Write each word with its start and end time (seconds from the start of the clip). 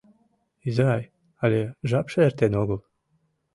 —Изай, 0.67 1.03
але 1.43 1.59
жапше 1.89 2.19
эртен 2.27 2.53
огыл. 2.61 2.79